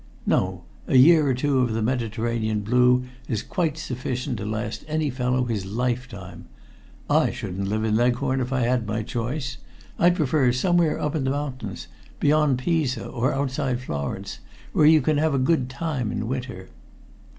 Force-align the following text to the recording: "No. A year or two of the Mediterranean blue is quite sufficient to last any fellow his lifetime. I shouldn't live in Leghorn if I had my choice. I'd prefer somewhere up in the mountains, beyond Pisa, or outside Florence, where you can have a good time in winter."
"No. 0.25 0.63
A 0.87 0.97
year 0.97 1.27
or 1.27 1.35
two 1.35 1.59
of 1.59 1.73
the 1.73 1.81
Mediterranean 1.83 2.61
blue 2.61 3.03
is 3.27 3.43
quite 3.43 3.77
sufficient 3.77 4.37
to 4.37 4.47
last 4.47 4.83
any 4.87 5.11
fellow 5.11 5.45
his 5.45 5.63
lifetime. 5.67 6.47
I 7.07 7.29
shouldn't 7.29 7.67
live 7.67 7.83
in 7.83 7.95
Leghorn 7.95 8.41
if 8.41 8.51
I 8.51 8.61
had 8.61 8.87
my 8.87 9.03
choice. 9.03 9.57
I'd 9.99 10.15
prefer 10.15 10.51
somewhere 10.53 10.99
up 10.99 11.13
in 11.13 11.23
the 11.23 11.29
mountains, 11.29 11.85
beyond 12.19 12.57
Pisa, 12.57 13.05
or 13.07 13.31
outside 13.35 13.79
Florence, 13.79 14.39
where 14.73 14.87
you 14.87 15.01
can 15.01 15.17
have 15.19 15.35
a 15.35 15.37
good 15.37 15.69
time 15.69 16.11
in 16.11 16.27
winter." 16.27 16.69